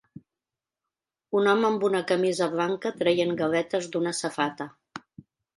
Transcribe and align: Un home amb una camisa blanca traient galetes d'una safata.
Un 1.41 1.49
home 1.51 1.67
amb 1.69 1.85
una 1.89 2.01
camisa 2.13 2.49
blanca 2.55 2.95
traient 3.03 3.37
galetes 3.43 3.93
d'una 3.93 4.19
safata. 4.25 4.71